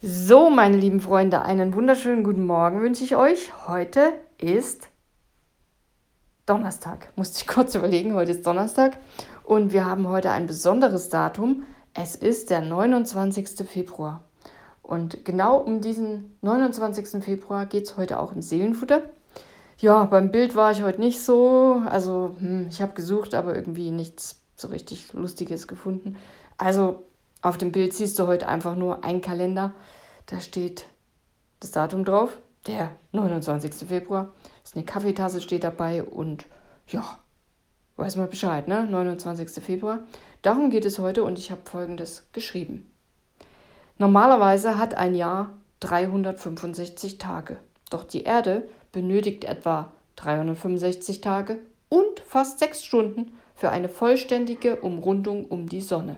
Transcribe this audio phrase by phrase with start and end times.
[0.00, 3.50] So, meine lieben Freunde, einen wunderschönen guten Morgen wünsche ich euch.
[3.66, 4.90] Heute ist
[6.46, 7.12] Donnerstag.
[7.16, 8.96] Musste ich kurz überlegen, heute ist Donnerstag
[9.42, 11.64] und wir haben heute ein besonderes Datum.
[11.94, 13.68] Es ist der 29.
[13.68, 14.22] Februar.
[14.82, 17.24] Und genau um diesen 29.
[17.24, 19.02] Februar geht es heute auch im Seelenfutter.
[19.78, 21.82] Ja, beim Bild war ich heute nicht so.
[21.86, 26.18] Also, hm, ich habe gesucht, aber irgendwie nichts so richtig Lustiges gefunden.
[26.56, 27.07] Also,
[27.40, 29.72] auf dem Bild siehst du heute einfach nur ein Kalender.
[30.26, 30.86] Da steht
[31.60, 32.36] das Datum drauf,
[32.66, 33.74] der 29.
[33.88, 34.32] Februar.
[34.64, 36.46] Ist eine Kaffeetasse steht dabei und
[36.88, 37.18] ja,
[37.96, 38.84] weiß mal Bescheid, ne?
[38.84, 39.62] 29.
[39.62, 40.00] Februar.
[40.42, 42.90] Darum geht es heute und ich habe folgendes geschrieben.
[43.98, 47.58] Normalerweise hat ein Jahr 365 Tage.
[47.90, 51.58] Doch die Erde benötigt etwa 365 Tage
[51.88, 56.16] und fast sechs Stunden für eine vollständige Umrundung um die Sonne.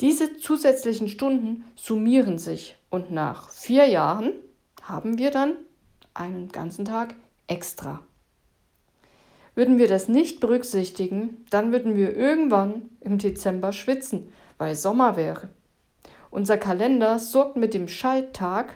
[0.00, 4.32] Diese zusätzlichen Stunden summieren sich und nach vier Jahren
[4.82, 5.56] haben wir dann
[6.12, 7.14] einen ganzen Tag
[7.46, 8.02] extra.
[9.54, 15.48] Würden wir das nicht berücksichtigen, dann würden wir irgendwann im Dezember schwitzen, weil Sommer wäre.
[16.30, 18.74] Unser Kalender sorgt mit dem Schalttag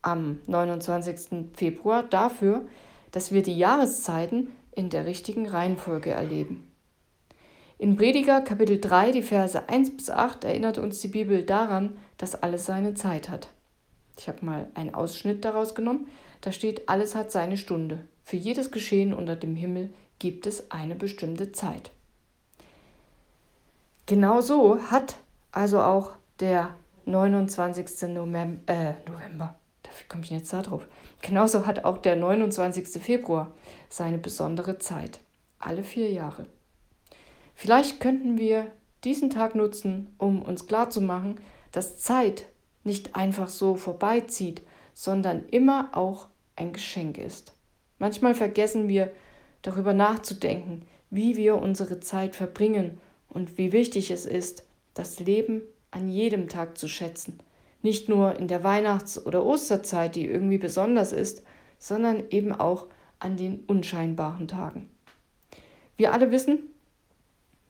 [0.00, 1.50] am 29.
[1.54, 2.66] Februar dafür,
[3.10, 6.67] dass wir die Jahreszeiten in der richtigen Reihenfolge erleben.
[7.80, 12.42] In Prediger Kapitel 3, die Verse 1 bis 8 erinnert uns die Bibel daran, dass
[12.42, 13.50] alles seine Zeit hat.
[14.18, 16.08] Ich habe mal einen Ausschnitt daraus genommen.
[16.40, 18.04] Da steht, alles hat seine Stunde.
[18.24, 21.92] Für jedes Geschehen unter dem Himmel gibt es eine bestimmte Zeit.
[24.06, 25.14] Genauso hat
[25.52, 26.74] also auch der
[27.06, 28.08] 29.
[28.08, 29.54] November, äh, November,
[29.84, 30.84] dafür komme ich jetzt da drauf.
[31.22, 33.00] Genauso hat auch der 29.
[33.00, 33.52] Februar
[33.88, 35.20] seine besondere Zeit.
[35.60, 36.46] Alle vier Jahre.
[37.60, 38.70] Vielleicht könnten wir
[39.02, 41.40] diesen Tag nutzen, um uns klarzumachen,
[41.72, 42.46] dass Zeit
[42.84, 44.62] nicht einfach so vorbeizieht,
[44.94, 47.56] sondern immer auch ein Geschenk ist.
[47.98, 49.10] Manchmal vergessen wir
[49.62, 54.64] darüber nachzudenken, wie wir unsere Zeit verbringen und wie wichtig es ist,
[54.94, 57.40] das Leben an jedem Tag zu schätzen.
[57.82, 61.42] Nicht nur in der Weihnachts- oder Osterzeit, die irgendwie besonders ist,
[61.80, 62.86] sondern eben auch
[63.18, 64.88] an den unscheinbaren Tagen.
[65.96, 66.70] Wir alle wissen,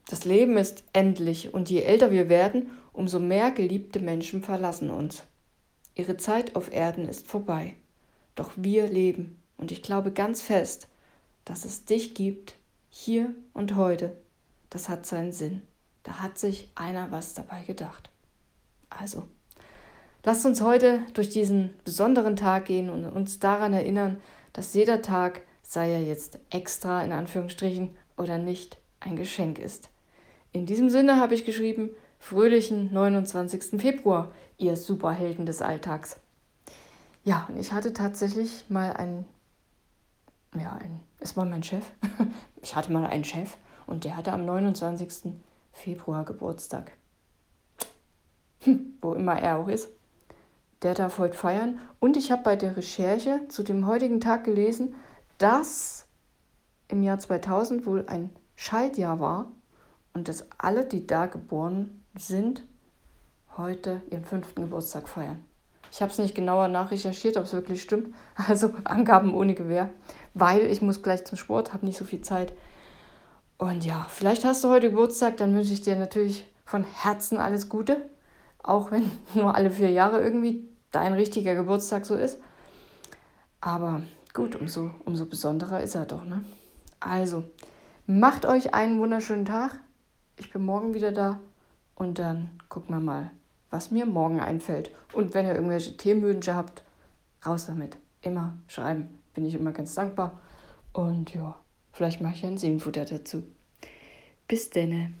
[0.09, 5.21] das Leben ist endlich und je älter wir werden, umso mehr geliebte Menschen verlassen uns.
[5.93, 7.75] Ihre Zeit auf Erden ist vorbei.
[8.33, 10.87] Doch wir leben und ich glaube ganz fest,
[11.45, 12.55] dass es dich gibt,
[12.89, 14.17] hier und heute.
[14.71, 15.61] Das hat seinen Sinn.
[16.01, 18.09] Da hat sich einer was dabei gedacht.
[18.89, 19.27] Also,
[20.23, 24.19] lasst uns heute durch diesen besonderen Tag gehen und uns daran erinnern,
[24.53, 29.91] dass jeder Tag, sei er jetzt extra in Anführungsstrichen oder nicht, ein Geschenk ist.
[30.51, 33.79] In diesem Sinne habe ich geschrieben, fröhlichen 29.
[33.79, 36.19] Februar, ihr Superhelden des Alltags.
[37.23, 39.25] Ja, und ich hatte tatsächlich mal einen,
[40.55, 41.83] ja, ein, es war mein Chef.
[42.61, 43.55] Ich hatte mal einen Chef
[43.87, 45.31] und der hatte am 29.
[45.71, 46.91] Februar Geburtstag.
[48.63, 49.87] Hm, wo immer er auch ist.
[50.81, 51.79] Der darf heute feiern.
[52.01, 54.95] Und ich habe bei der Recherche zu dem heutigen Tag gelesen,
[55.37, 56.05] dass
[56.89, 59.53] im Jahr 2000 wohl ein Schaltjahr war
[60.13, 62.63] und dass alle, die da geboren sind,
[63.57, 65.43] heute ihren fünften Geburtstag feiern.
[65.91, 68.13] Ich habe es nicht genauer nachrecherchiert, ob es wirklich stimmt.
[68.47, 69.89] Also Angaben ohne Gewehr,
[70.33, 72.53] weil ich muss gleich zum Sport, habe nicht so viel Zeit.
[73.57, 77.67] Und ja, vielleicht hast du heute Geburtstag, dann wünsche ich dir natürlich von Herzen alles
[77.67, 78.09] Gute,
[78.63, 82.39] auch wenn nur alle vier Jahre irgendwie dein richtiger Geburtstag so ist.
[83.59, 84.01] Aber
[84.33, 86.23] gut, umso, umso besonderer ist er doch.
[86.23, 86.45] Ne?
[87.01, 87.43] Also,
[88.07, 89.79] macht euch einen wunderschönen Tag.
[90.39, 91.39] Ich bin morgen wieder da
[91.95, 93.31] und dann gucken wir mal,
[93.69, 94.89] was mir morgen einfällt.
[95.11, 96.81] Und wenn ihr irgendwelche Themenwünsche habt,
[97.45, 97.97] raus damit.
[98.21, 99.19] Immer schreiben.
[99.33, 100.39] Bin ich immer ganz dankbar.
[100.93, 101.59] Und ja,
[101.91, 103.43] vielleicht mache ich ein Seelenfutter dazu.
[104.47, 105.13] Bis denne.